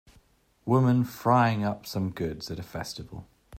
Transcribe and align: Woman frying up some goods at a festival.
Woman 0.65 1.03
frying 1.03 1.63
up 1.63 1.85
some 1.85 2.09
goods 2.09 2.49
at 2.49 2.57
a 2.57 2.63
festival. 2.63 3.27